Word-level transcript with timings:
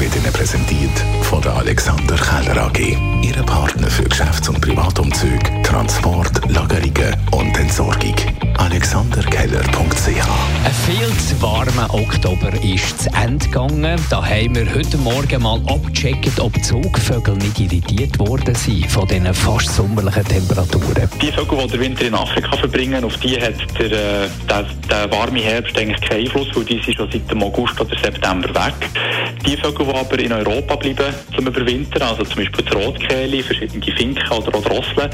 wird 0.00 0.16
Ihnen 0.16 0.32
präsentiert 0.32 1.04
von 1.22 1.42
der 1.42 1.52
Alexander 1.56 2.16
Keller 2.16 2.62
AG. 2.62 2.96
Ihre 3.22 3.42
Partner 3.42 3.88
für 3.88 4.04
Geschäfts- 4.04 4.48
und 4.48 4.58
Privatumzug, 4.60 5.40
Transport, 5.62 6.40
Lagerungen 6.50 7.14
und 7.32 7.58
Entsorgung. 7.58 8.14
AlexanderKeller.ch 8.56 10.08
Ein 10.64 10.72
viel 10.86 11.08
zu 11.18 11.42
warmer 11.42 11.92
Oktober 11.92 12.52
ist 12.62 13.02
zu 13.02 13.10
Ende 13.12 13.44
gegangen. 13.44 14.00
Da 14.08 14.24
haben 14.24 14.54
wir 14.54 14.74
heute 14.74 14.96
Morgen 14.98 15.42
mal 15.42 15.60
abgecheckt, 15.66 16.40
ob 16.40 16.52
Zugvögel 16.64 17.36
nicht 17.36 17.60
irritiert 17.60 18.18
worden 18.18 18.54
sind 18.54 18.90
von 18.90 19.06
diesen 19.06 19.32
fast 19.34 19.74
sommerlichen 19.74 20.24
Temperaturen. 20.24 21.10
Die 21.20 21.32
Vögel, 21.32 21.58
die 21.64 21.70
den 21.72 21.80
Winter 21.80 22.06
in 22.06 22.14
Afrika 22.14 22.56
verbringen, 22.56 23.04
auf 23.04 23.16
die 23.18 23.40
hat 23.40 23.54
der, 23.78 23.92
äh, 24.24 24.28
der, 24.48 24.66
der 24.88 25.10
warme 25.10 25.40
Herbst 25.40 25.76
eigentlich 25.76 26.00
keinen 26.08 26.24
Einfluss, 26.26 26.48
weil 26.54 26.64
die 26.64 26.82
sind 26.82 26.96
schon 26.96 27.10
seit 27.10 27.30
dem 27.30 27.42
August 27.42 27.80
oder 27.80 27.96
September 27.98 28.48
weg. 28.48 28.74
Die 29.46 29.56
Vögel, 29.56 29.89
die 29.92 29.98
aber 29.98 30.18
in 30.18 30.32
Europa 30.32 30.76
bleiben 30.76 31.14
zum 31.34 31.46
Überwintern, 31.46 32.02
also 32.02 32.24
zum 32.24 32.36
Beispiel 32.36 32.64
die 32.64 32.72
Rotkehle, 32.72 33.42
verschiedene 33.42 33.96
Finken 33.96 34.30
oder 34.30 34.54
auch 34.54 34.62
Drosseln, 34.62 35.10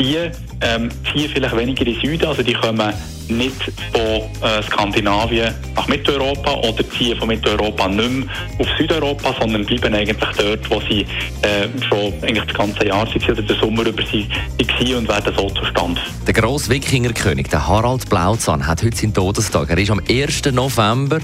die 0.00 0.16
ähm, 0.60 0.88
ziehen 1.12 1.30
vielleicht 1.32 1.56
weniger 1.56 1.86
in 1.86 1.94
den 1.94 2.00
Süden, 2.00 2.26
also 2.26 2.42
die 2.42 2.52
kommen 2.52 2.92
nicht 3.28 3.72
von 3.92 4.48
äh, 4.48 4.62
Skandinavien 4.62 5.54
nach 5.74 5.88
Mitteleuropa 5.88 6.54
oder 6.54 6.88
ziehen 6.90 7.16
von 7.18 7.28
Mitteleuropa 7.28 7.88
nicht 7.88 8.10
mehr 8.10 8.28
auf 8.58 8.66
Südeuropa, 8.78 9.34
sondern 9.40 9.64
bleiben 9.64 9.94
eigentlich 9.94 10.30
dort, 10.36 10.70
wo 10.70 10.80
sie 10.88 11.06
äh, 11.42 11.68
schon 11.88 12.12
eigentlich 12.22 12.44
das 12.44 12.54
ganze 12.54 12.86
Jahr 12.86 13.06
sind 13.06 13.28
oder 13.28 13.42
den 13.42 13.58
Sommer 13.58 13.86
über 13.86 14.02
sie 14.06 14.28
waren 14.28 14.94
und 14.96 15.08
werden 15.08 15.32
so 15.36 15.48
zustande. 15.50 16.00
Der 16.26 16.34
grosse 16.34 16.70
Wikingerkönig, 16.70 17.48
der 17.48 17.66
Harald 17.66 18.08
Blauzahn, 18.08 18.66
hat 18.66 18.82
heute 18.82 18.96
seinen 18.96 19.14
Todestag. 19.14 19.70
Er 19.70 19.78
ist 19.78 19.90
am 19.90 20.00
1. 20.08 20.44
November 20.52 21.20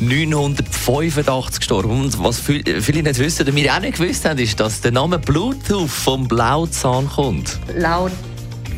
985 0.00 1.60
gestorben. 1.60 1.90
Und 1.90 2.22
was 2.22 2.40
viele 2.40 3.02
nicht 3.02 3.18
wissen, 3.18 3.42
oder 3.42 3.54
wir 3.54 3.74
auch 3.74 3.80
nicht 3.80 3.98
gewusst 3.98 4.24
haben, 4.24 4.38
ist, 4.38 4.58
dass 4.60 4.80
der 4.80 4.92
Name 4.92 5.18
Bluetooth 5.18 5.88
vom 5.88 6.28
Blauzahn 6.28 7.08
kommt. 7.08 7.58
Laut 7.76 8.12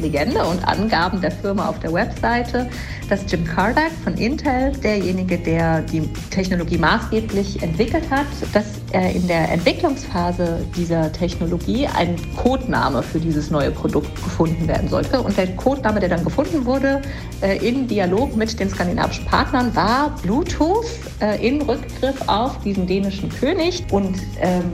Legende 0.01 0.45
und 0.45 0.67
Angaben 0.67 1.21
der 1.21 1.31
Firma 1.31 1.69
auf 1.69 1.79
der 1.81 1.93
Webseite, 1.93 2.69
dass 3.09 3.31
Jim 3.31 3.45
Cardack 3.45 3.91
von 4.05 4.15
Intel, 4.15 4.73
derjenige, 4.73 5.39
der 5.39 5.83
die 5.83 6.09
Technologie 6.31 6.79
maßgeblich 6.79 7.63
entwickelt 7.63 8.05
hat, 8.11 8.27
dass 8.53 8.67
er 8.93 9.13
in 9.13 9.27
der 9.27 9.51
Entwicklungsphase 9.51 10.65
dieser 10.77 11.11
Technologie 11.13 11.87
ein 11.87 12.17
Codename 12.37 13.03
für 13.03 13.19
dieses 13.19 13.51
neue 13.51 13.71
Produkt 13.71 14.15
gefunden 14.15 14.69
werden 14.69 14.89
sollte. 14.89 15.21
Und 15.21 15.37
der 15.37 15.49
Codename, 15.57 16.01
der 16.01 16.11
dann 16.11 16.25
gefunden 16.25 16.65
wurde, 16.65 17.03
äh, 17.41 17.57
in 17.67 17.87
Dialog 17.87 18.37
mit 18.37 18.59
den 18.59 18.69
skandinavischen 18.69 19.25
Partnern, 19.25 19.75
war 19.75 20.15
Bluetooth 20.23 20.87
äh, 21.21 21.47
im 21.47 21.63
Rückgriff 21.63 22.17
auf 22.27 22.61
diesen 22.63 22.87
dänischen 22.87 23.29
König. 23.31 23.85
Und 23.91 24.17
ähm, 24.41 24.71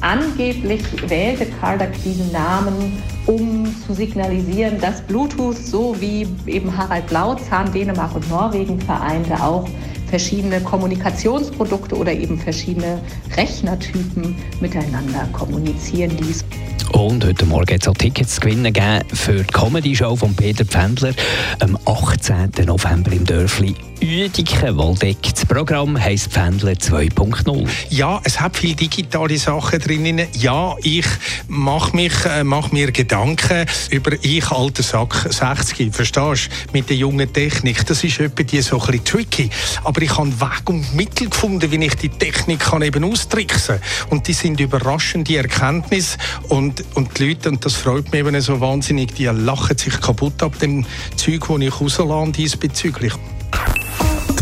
Angeblich 0.00 0.82
wählte 1.10 1.44
Kardak 1.60 1.92
diesen 2.02 2.32
Namen, 2.32 3.02
um 3.30 3.72
zu 3.86 3.94
signalisieren, 3.94 4.80
dass 4.80 5.02
Bluetooth 5.02 5.56
so 5.56 5.94
wie 6.00 6.26
eben 6.46 6.76
Harald 6.76 7.06
Blauzahn 7.06 7.72
Dänemark 7.72 8.14
und 8.16 8.28
Norwegen 8.28 8.80
vereinte 8.80 9.40
auch 9.40 9.68
verschiedene 10.08 10.60
Kommunikationsprodukte 10.60 11.96
oder 11.96 12.12
eben 12.12 12.36
verschiedene 12.36 13.00
Rechnertypen 13.36 14.34
miteinander 14.60 15.28
kommunizieren 15.32 16.10
ließ. 16.18 16.44
Und 16.92 17.24
heute 17.24 17.46
Morgen 17.46 17.72
hat 17.72 17.82
es 17.82 17.88
auch 17.88 17.94
Tickets 17.94 18.34
zu 18.34 18.40
gewinnen 18.40 18.72
gegeben 18.72 19.04
für 19.12 19.44
die 19.44 19.52
Comedy-Show 19.52 20.16
von 20.16 20.34
Peter 20.34 20.64
Pfändler 20.64 21.12
am 21.60 21.78
18. 21.86 22.50
November 22.66 23.12
im 23.12 23.24
Dörfli 23.24 23.76
Uediken, 24.02 24.78
Waldeck. 24.78 25.18
Das 25.34 25.44
Programm 25.44 26.00
heisst 26.00 26.28
Pfändler 26.32 26.72
2.0. 26.72 27.68
Ja, 27.90 28.18
es 28.24 28.40
hat 28.40 28.56
viele 28.56 28.74
digitale 28.74 29.36
Sachen 29.36 29.78
drin. 29.78 30.22
Ja, 30.32 30.74
ich 30.82 31.04
mache 31.48 32.08
äh, 32.26 32.42
mach 32.42 32.72
mir 32.72 32.92
Gedanken 32.92 33.66
über 33.90 34.12
ich 34.22 34.50
alter 34.50 34.82
Sack 34.82 35.26
60. 35.28 35.94
Verstehst 35.94 36.48
du? 36.48 36.72
Mit 36.72 36.88
der 36.88 36.96
jungen 36.96 37.30
Technik. 37.30 37.84
Das 37.84 38.02
ist 38.02 38.20
etwa 38.20 38.42
die 38.42 38.62
so 38.62 38.80
ein 38.80 38.86
bisschen 38.86 39.04
tricky. 39.04 39.50
Aber 39.84 40.00
ich 40.00 40.16
habe 40.16 40.40
Weg 40.40 40.70
und 40.70 40.94
Mittel 40.94 41.28
gefunden, 41.28 41.70
wie 41.70 41.84
ich 41.84 41.94
die 41.96 42.08
Technik 42.08 42.60
kann 42.60 42.80
eben 42.80 43.04
austricksen 43.04 43.80
Und 44.08 44.26
die 44.26 44.32
sind 44.32 44.60
überraschende 44.60 45.36
Erkenntnisse. 45.36 46.16
Und, 46.48 46.82
und 46.94 47.18
die 47.18 47.28
Leute, 47.28 47.50
und 47.50 47.62
das 47.66 47.74
freut 47.74 48.10
mich 48.12 48.20
eben 48.20 48.40
so 48.40 48.60
wahnsinnig, 48.60 49.14
die 49.14 49.26
lachen 49.26 49.76
sich 49.76 50.00
kaputt 50.00 50.42
ab 50.42 50.58
dem 50.58 50.86
Zeug, 51.16 51.46
das 51.46 51.60
ich 51.60 51.80
rauslasse 51.80 52.32
diesbezüglich. 52.32 53.12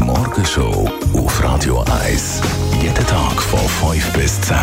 Morgenshow 0.09 0.89
auf 1.13 1.45
Radio 1.45 1.85
1. 2.03 2.41
Jeden 2.81 3.07
Tag 3.07 3.43
von 3.43 3.61
5 3.61 4.13
bis 4.15 4.41
10. 4.41 4.57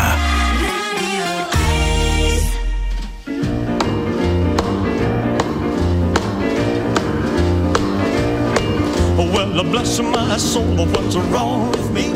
Well, 9.16 9.62
bless 9.70 10.02
my 10.02 10.36
soul, 10.36 10.64
what's 10.92 11.14
wrong 11.30 11.70
with 11.70 11.92
me? 11.92 12.12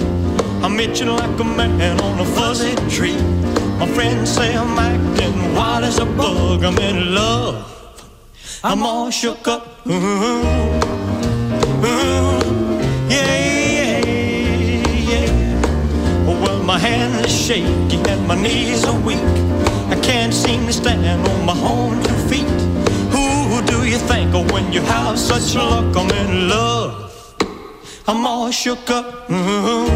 I'm 0.64 0.80
itching 0.80 1.08
like 1.08 1.38
a 1.38 1.44
man 1.44 2.00
on 2.00 2.18
a 2.18 2.24
fuzzy 2.24 2.74
tree. 2.88 3.16
My 3.78 3.86
friends 3.86 4.30
say 4.30 4.56
I'm 4.56 4.76
acting 4.76 5.54
wild 5.54 5.84
as 5.84 6.00
a 6.00 6.04
bug. 6.04 6.64
I'm 6.64 6.76
in 6.78 7.14
love. 7.14 7.64
I'm 8.64 8.82
all 8.82 9.10
shook 9.10 9.46
up. 9.46 9.86
Ooh. 9.86 11.09
Shaky 17.50 17.98
and 18.08 18.28
my 18.28 18.36
knees 18.40 18.84
are 18.84 19.00
weak. 19.00 19.18
I 19.94 19.98
can't 20.00 20.32
seem 20.32 20.66
to 20.66 20.72
stand 20.72 21.26
on 21.26 21.44
my 21.44 21.58
own 21.74 22.00
two 22.04 22.20
feet. 22.30 22.60
Who 23.14 23.60
do 23.72 23.78
you 23.92 23.98
think 24.10 24.32
of 24.34 24.52
when 24.52 24.72
you 24.72 24.82
have 24.82 25.18
such 25.18 25.56
luck? 25.56 25.96
I'm 25.96 26.10
in 26.22 26.48
love. 26.48 26.94
I'm 28.06 28.24
all 28.24 28.52
shook 28.52 28.88
up. 28.90 29.26
Mm-hmm. 29.26 29.86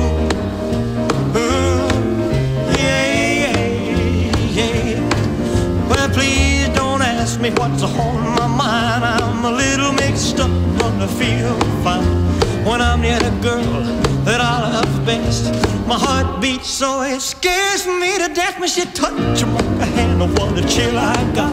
Mm-hmm. 1.37 2.75
Yeah, 2.83 3.07
yeah, 3.43 4.59
yeah. 4.59 5.89
Well, 5.89 6.09
please 6.09 6.69
don't 6.81 7.03
ask 7.03 7.41
me 7.41 7.51
what's 7.51 7.85
on 7.85 8.17
my 8.41 8.49
mind. 8.63 9.05
I'm 9.05 9.45
a 9.45 9.53
little 9.53 9.93
mixed 9.93 10.41
up, 10.41 10.51
but 10.79 10.95
I 11.01 11.07
feel 11.07 11.57
fine 11.85 12.44
when 12.65 12.81
I'm 12.81 13.01
near 13.03 13.19
the 13.19 13.31
girl 13.43 13.83
that 14.25 14.41
I 14.41 14.61
love 14.73 15.07
best. 15.07 15.53
My 15.87 15.99
heart 15.99 16.41
beats 16.41 16.71
so 16.71 17.03
it 17.03 17.21
scares 17.21 17.87
me 17.87 18.17
to 18.19 18.33
death 18.33 18.59
when 18.59 18.69
she 18.69 18.85
touches 18.87 19.45
my 19.45 19.85
hand. 19.85 20.23
Oh, 20.23 20.29
what 20.29 20.59
a 20.59 20.67
chill 20.67 20.99
I 20.99 21.15
got. 21.35 21.53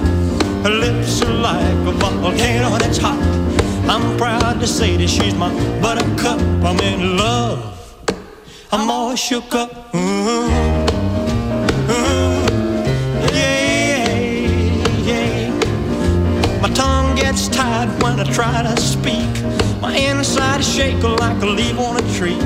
Her 0.64 0.70
lips 0.70 1.22
are 1.22 1.34
like 1.34 1.88
a 1.88 1.92
volcano 1.92 2.78
that's 2.78 2.98
hot. 2.98 3.20
I'm 3.90 4.18
proud 4.18 4.62
to 4.62 4.68
say 4.68 4.96
that 4.96 5.10
she's 5.10 5.36
my 5.36 5.52
buttercup. 5.82 6.40
I'm 6.64 6.80
in 6.80 7.18
love. 7.18 7.60
I'm 8.72 8.90
all 8.90 9.16
shook 9.16 9.54
up. 9.54 9.94
My 16.62 16.70
tongue 16.74 17.16
gets 17.16 17.50
tied 17.50 17.90
when 18.02 18.18
I 18.18 18.24
try 18.32 18.64
to 18.64 18.80
speak. 18.80 19.41
My 19.82 19.96
inside 19.98 20.60
is 20.60 20.72
shaking 20.72 21.16
like 21.18 21.42
a 21.42 21.46
leaf 21.48 21.80
on 21.80 21.98
a 21.98 22.14
tree. 22.14 22.38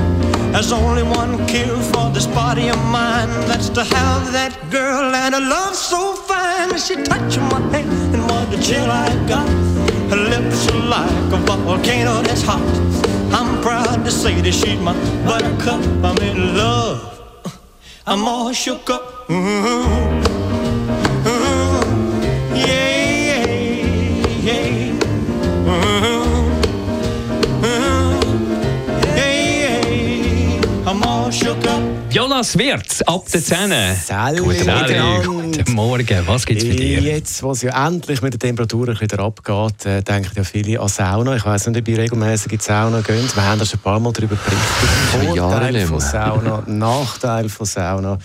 There's 0.52 0.72
only 0.72 1.02
one 1.02 1.46
cure 1.46 1.76
for 1.92 2.08
this 2.10 2.26
body 2.26 2.68
of 2.68 2.82
mine. 2.86 3.28
That's 3.46 3.68
to 3.76 3.84
have 3.84 4.32
that 4.32 4.56
girl 4.70 5.14
and 5.14 5.34
a 5.34 5.40
love 5.40 5.74
so 5.74 6.14
fine. 6.14 6.78
She 6.78 6.94
touches 6.96 7.36
my 7.52 7.60
hand 7.76 8.14
and 8.14 8.22
what 8.24 8.52
a 8.54 8.62
chill 8.62 8.90
I 8.90 9.08
got. 9.28 9.48
Her 10.10 10.16
lips 10.16 10.66
are 10.68 10.82
like 10.88 11.32
a 11.32 11.36
volcano 11.36 12.22
that's 12.22 12.40
hot. 12.40 12.64
I'm 13.34 13.60
proud 13.60 14.02
to 14.06 14.10
say 14.10 14.40
that 14.40 14.52
she's 14.52 14.80
my 14.80 14.94
buttercup. 15.26 15.82
I'm 16.02 16.16
in 16.22 16.56
love. 16.56 17.02
I'm 18.06 18.26
all 18.26 18.52
shook 18.54 18.88
up. 18.88 19.28
Ooh. 19.30 20.15
Jonas 32.36 32.58
Wirz, 32.58 33.00
ab 33.00 33.24
der 33.32 33.42
10. 33.42 33.72
Salut. 34.04 34.44
Guten, 34.44 34.66
Morgen. 34.66 35.52
Guten 35.52 35.72
Morgen. 35.72 36.26
Was 36.26 36.44
gibt 36.44 36.62
es 36.62 36.68
bei 36.68 36.74
dir? 36.74 37.00
Jetzt, 37.00 37.42
wo 37.42 37.52
es 37.52 37.62
ja 37.62 37.86
endlich 37.86 38.20
mit 38.20 38.34
den 38.34 38.40
Temperaturen 38.40 39.00
wieder 39.00 39.20
abgeht, 39.20 39.86
äh, 39.86 40.02
denken 40.02 40.32
ja 40.36 40.44
viele 40.44 40.78
an 40.78 40.88
Sauna. 40.88 41.34
Ich 41.36 41.46
weiß 41.46 41.68
nicht, 41.68 41.80
ob 41.80 41.88
ihr 41.88 41.96
regelmäßig 41.96 42.52
in 42.52 42.58
die 42.58 42.64
Sauna 42.64 43.00
geht. 43.00 43.34
Wir 43.34 43.42
haben 43.42 43.58
da 43.58 43.64
schon 43.64 43.78
ein 43.78 43.82
paar 43.82 43.98
Mal 44.00 44.12
darüber 44.12 44.36
berichtet. 44.36 45.38
Vorteil 45.38 45.86
von 45.86 45.98
Sauna, 46.00 46.62
Nachteil 46.66 47.48
von 47.48 47.64
Sauna. 47.64 48.18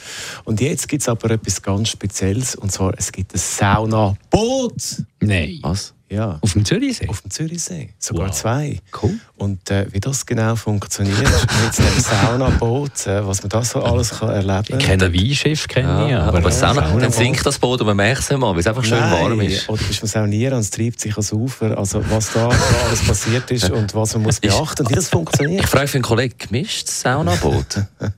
Und 0.44 0.60
jetzt 0.60 0.90
gibt 0.90 1.04
es 1.04 1.08
aber 1.08 1.32
etwas 1.32 1.62
ganz 1.62 1.88
Spezielles. 1.88 2.56
Und 2.56 2.70
zwar, 2.70 2.94
es 2.98 3.14
gibt 3.14 3.34
ein 3.34 3.40
Saunaboot. 3.40 5.06
Nein. 5.22 5.60
Was? 5.62 5.94
Ja. 6.10 6.40
Auf 6.42 6.52
dem 6.54 6.66
Zürichsee? 6.66 7.08
Auf 7.08 7.22
dem 7.22 7.32
Zürichsee. 7.32 7.94
Sogar 7.98 8.28
Wow. 8.28 8.36
zwei. 8.36 8.80
Cool. 9.02 9.14
Und 9.38 9.72
äh, 9.72 9.86
wie 9.94 10.02
das 10.02 10.26
genau 10.26 10.58
funktioniert, 10.58 11.18
mit 11.20 11.78
dem 11.78 12.02
Saunaboot, 12.02 13.08
äh, 13.08 13.26
was 13.26 13.42
man 13.42 13.50
da 13.50 13.64
so 13.64 13.82
alles 13.82 14.10
kann 14.20 14.28
erleben 14.30 14.66
Ich 14.68 14.86
kenne 14.86 15.06
ein 15.06 15.14
Weinschiff, 15.14 15.68
kenne 15.70 16.06
ich, 16.06 16.12
Ja, 16.12 16.20
aber, 16.24 16.28
aber, 16.30 16.38
aber 16.40 16.52
Sauna, 16.52 16.88
Sauna- 16.90 17.00
dann 17.00 17.12
sinkt 17.14 17.46
das 17.46 17.58
Boot 17.60 17.80
und 17.80 17.88
man 17.88 17.96
merkt 17.96 18.22
es 18.24 18.30
nicht 18.30 18.40
mal, 18.40 18.52
weil 18.52 18.60
es 18.60 18.68
einfach 18.68 18.84
schön 18.84 19.00
Nein, 19.00 19.12
warm 19.24 19.40
ist. 19.40 19.70
Oder 19.70 19.82
bist 19.84 20.04
du 20.04 20.08
saunieren 20.08 20.56
und 20.56 20.60
es 20.60 20.70
treibt 20.72 21.00
sich 21.00 21.14
ans 21.14 21.32
Ufer. 21.32 21.78
Also 21.78 22.04
was 22.10 22.34
da, 22.34 22.50
alles 22.50 23.06
passiert 23.08 23.50
ist 23.52 23.70
und 23.70 23.96
was 23.96 24.14
man 24.16 24.24
muss 24.24 24.40
beachten 24.42 24.82
und 24.84 24.90
wie 24.90 24.96
das 24.96 25.06
Ich 25.06 25.12
funktioniert. 25.12 25.66
frage 25.70 25.88
für 25.88 25.96
einen 25.96 26.04
Kollegen, 26.04 26.36
gemischtes 26.38 27.02
Saunaboot? 27.02 27.78
man, 28.00 28.14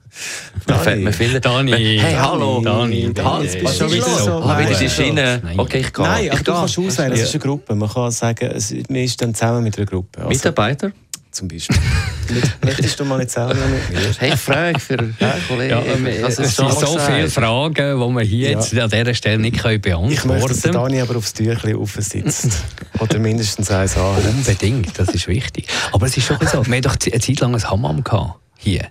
Dani. 0.66 1.02
man 1.04 1.14
findet, 1.14 1.46
Dani. 1.46 1.72
man, 1.72 1.80
hey, 1.80 2.16
hallo. 2.20 2.60
Dani, 2.62 3.14
Dani, 3.14 3.14
Dani, 3.14 3.44
jetzt 3.46 3.54
Dani. 3.56 3.62
bist 3.62 3.76
du 3.82 3.84
schon 3.84 3.94
wieder 3.94 4.06
so 4.20 4.32
Ah, 4.44 4.60
wieder 4.60 4.78
die. 4.78 4.90
Schiene. 4.90 5.42
Okay, 5.58 5.80
ich 5.80 5.94
gehe. 5.94 6.06
Nein, 6.06 6.30
ich 6.34 6.44
gehe. 6.44 6.68
Kannst 6.96 7.00
auswählen, 7.00 7.12
es 7.14 7.20
Ja. 7.20 7.26
ist 7.26 7.34
eine 7.36 7.44
Gruppe. 7.44 7.76
Man 7.76 7.90
kann 7.90 8.12
sagen, 8.12 8.46
es, 8.54 8.72
man 8.72 8.96
ist 9.02 9.22
dann 9.22 9.34
zusammen 9.34 9.64
mit 9.64 9.78
einer 9.78 9.86
Gruppe. 9.86 10.20
Also, 10.20 10.30
Mitarbeiter? 10.30 10.92
zum 11.32 11.48
Beispiel. 11.48 11.76
Möchtest 12.64 13.00
du 13.00 13.06
mal 13.06 13.20
in 13.20 13.26
die 13.26 13.34
Sauna 13.34 13.56
mit 13.56 13.90
mir? 13.90 14.14
Hey, 14.20 14.38
frage 14.38 14.80
für 14.80 15.00
einen 15.00 15.16
Kollegen. 15.48 15.72
Ja, 15.72 15.82
ähm, 15.82 16.06
Ich 16.06 16.20
es 16.22 16.36
sind 16.36 16.72
so 16.72 17.00
viele 17.00 17.28
Fragen, 17.28 17.74
die 17.74 18.14
wir 18.16 18.22
hier 18.22 18.52
Ja. 18.52 18.60
jetzt 18.60 18.78
an 18.78 18.88
dieser 18.92 19.14
Stelle 19.16 19.40
nicht 19.40 19.58
können 19.60 19.82
beantworten 19.82 20.14
Ich 20.14 20.26
möchte, 20.26 20.48
dass 20.50 20.62
der 20.62 20.72
können. 20.74 20.84
Dani 20.84 21.02
aber 21.02 21.16
aufs 21.18 21.34
Türchen 21.34 21.76
aufsitzt. 21.76 22.50
Oder 23.00 23.18
mindestens 23.18 23.72
eins 23.72 23.98
an. 23.98 24.16
Unbedingt, 24.30 25.00
das 25.00 25.10
ist 25.10 25.28
wichtig. 25.28 25.68
Aber 25.92 26.06
es 26.06 26.16
ist 26.16 26.28
schon 26.28 26.38
so, 26.42 26.64
wir 26.68 26.72
hatten 26.78 26.82
doch 26.84 26.98
eine 27.04 27.20
Zeit 27.20 27.40
lang 27.40 27.56
ein 27.56 27.64
Hammam 27.70 28.04
hier. 28.58 28.88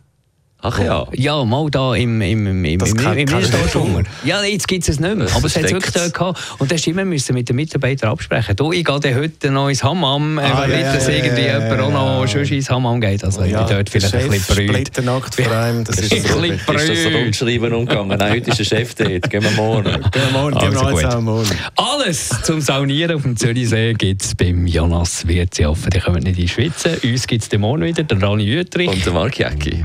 Ach 0.64 0.78
ja. 0.78 1.04
Ja, 1.12 1.44
mal 1.44 1.68
da 1.70 1.94
im, 1.96 2.20
im, 2.22 2.46
im, 2.46 2.64
im, 2.64 2.78
Das 2.78 2.90
im, 2.90 2.96
kann- 2.96 3.18
im 3.18 3.28
ich 3.40 3.50
tun. 3.72 4.06
Ja, 4.24 4.44
jetzt 4.44 4.68
gibt 4.68 4.84
es 4.84 4.90
es 4.90 5.00
nicht 5.00 5.16
mehr. 5.16 5.26
Das 5.26 5.34
Aber 5.36 5.46
es 5.46 5.56
hat 5.56 5.64
es 5.64 5.72
wirklich 5.72 5.92
dort 5.92 6.14
gehabt. 6.14 6.40
Und 6.58 6.70
du 6.70 6.90
immer 6.90 7.04
müssen 7.04 7.34
mit 7.34 7.48
den 7.48 7.56
Mitarbeitern 7.56 8.10
absprechen. 8.10 8.54
Du, 8.54 8.70
ich 8.70 8.84
gehe 8.84 9.14
heute 9.16 9.50
noch 9.50 9.68
ins 9.68 9.82
Hammam, 9.82 10.38
äh, 10.38 10.42
Ah, 10.42 10.58
weil 10.60 10.70
ja, 10.70 10.76
nicht, 10.76 10.86
ja, 11.06 11.10
ja, 11.12 11.16
irgendwie 11.24 11.42
ja, 11.46 11.58
jemand 11.58 11.80
auch 11.80 11.90
noch 11.90 12.20
ja. 12.22 12.28
schon 12.28 12.44
ins 12.44 12.70
Hammam 12.70 13.00
geht. 13.00 13.24
Also 13.24 13.42
ich 13.42 13.52
bin 13.52 13.66
dort 13.68 13.90
vielleicht 13.90 14.14
ein 14.14 14.28
bisschen 14.30 14.54
brüht. 14.56 14.68
splitternackt 14.70 15.34
vor 15.34 15.52
einem, 15.52 15.82
das 15.84 15.98
ist 16.00 16.12
Ein 16.12 16.22
bisschen 16.22 16.44
Ist 16.52 16.68
das 16.68 16.76
brüht. 16.76 17.14
Rundschreiben 17.16 17.72
umgegangen? 17.72 18.18
Nein, 18.18 18.30
heute 18.32 18.50
ist 18.50 18.58
der 18.60 18.64
Chef 18.64 18.94
dort. 18.94 19.30
Gehen 19.30 19.42
wir 19.42 19.50
morgen. 19.52 19.84
Gehen 20.12 20.22
wir 20.30 20.40
morgen, 20.40 20.58
gehen 20.58 20.72
wir 20.74 20.82
Also 20.86 21.20
morgen. 21.20 21.50
Alles 21.74 22.30
zum 22.44 22.60
Saunieren 22.60 23.16
auf 23.16 23.22
dem 23.22 23.36
Zürichsee 23.36 23.94
gibt 23.94 24.22
es 24.22 24.34
beim 24.36 24.66
Jonas 24.68 25.26
Wirtz. 25.26 25.58
Ich 25.58 25.66
hoffe, 25.66 25.90
die 25.90 25.98
kommen 25.98 26.22
nicht 26.22 26.38
in 26.38 26.42
die 26.46 26.48
Schweize. 26.48 26.98
Uns 27.02 27.26
gibt 27.26 27.52
es 27.52 27.58
morgen 27.58 27.82
wieder, 27.82 28.04
der 28.04 28.22
Rani 28.22 28.44
Jütrich. 28.44 28.88
Und 28.88 29.04
der 29.04 29.12
Mark 29.12 29.36
Jäcki. 29.38 29.84